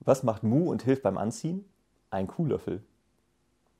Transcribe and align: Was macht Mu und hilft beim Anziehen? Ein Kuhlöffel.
Was 0.00 0.22
macht 0.22 0.42
Mu 0.42 0.70
und 0.70 0.82
hilft 0.82 1.02
beim 1.02 1.18
Anziehen? 1.18 1.64
Ein 2.10 2.26
Kuhlöffel. 2.26 2.82